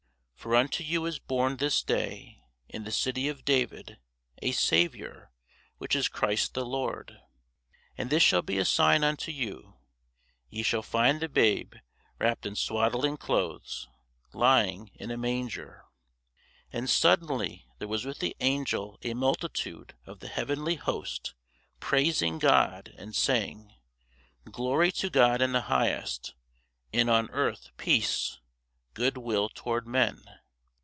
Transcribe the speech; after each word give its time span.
For 0.35 0.55
unto 0.55 0.83
you 0.83 1.05
is 1.05 1.19
born 1.19 1.57
this 1.57 1.83
day 1.83 2.41
in 2.67 2.83
the 2.83 2.91
city 2.91 3.27
of 3.27 3.45
David 3.45 3.99
a 4.41 4.51
Saviour, 4.53 5.31
which 5.77 5.95
is 5.95 6.07
Christ 6.09 6.55
the 6.55 6.65
Lord. 6.65 7.19
And 7.95 8.09
this 8.09 8.23
shall 8.23 8.41
be 8.41 8.57
a 8.57 8.65
sign 8.65 9.03
unto 9.03 9.31
you; 9.31 9.75
Ye 10.49 10.63
shall 10.63 10.81
find 10.81 11.19
the 11.19 11.29
babe 11.29 11.75
wrapped 12.17 12.47
in 12.47 12.55
swaddling 12.55 13.17
clothes, 13.17 13.87
lying 14.33 14.89
in 14.95 15.11
a 15.11 15.15
manger. 15.17 15.83
And 16.73 16.89
suddenly 16.89 17.67
there 17.77 17.87
was 17.87 18.03
with 18.03 18.17
the 18.17 18.35
angel 18.39 18.97
a 19.03 19.13
multitude 19.13 19.93
of 20.07 20.21
the 20.21 20.27
heavenly 20.27 20.73
host 20.73 21.35
praising 21.79 22.39
God, 22.39 22.95
and 22.97 23.15
saying, 23.15 23.75
Glory 24.49 24.91
to 24.93 25.11
God 25.11 25.39
in 25.39 25.51
the 25.51 25.61
highest, 25.61 26.33
and 26.91 27.11
on 27.11 27.29
earth 27.29 27.69
peace, 27.77 28.39
good 28.93 29.15
will 29.15 29.47
toward 29.47 29.87
men. 29.87 30.21